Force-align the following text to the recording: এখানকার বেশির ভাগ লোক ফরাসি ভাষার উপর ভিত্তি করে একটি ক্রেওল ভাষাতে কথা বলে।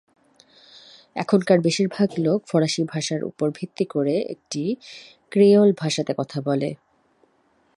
এখানকার 1.15 1.57
বেশির 1.59 1.87
ভাগ 1.87 2.09
লোক 2.17 2.39
ফরাসি 2.47 2.81
ভাষার 2.83 3.21
উপর 3.23 3.47
ভিত্তি 3.55 3.85
করে 3.85 4.15
একটি 4.29 4.63
ক্রেওল 5.31 5.69
ভাষাতে 5.73 6.11
কথা 6.13 6.37
বলে। 6.41 6.69